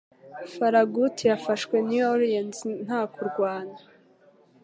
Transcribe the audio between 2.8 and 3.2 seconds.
nta